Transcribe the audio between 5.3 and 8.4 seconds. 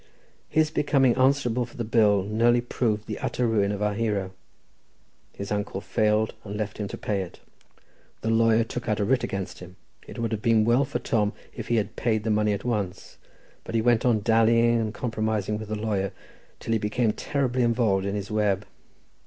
His uncle failed, and left him to pay it. The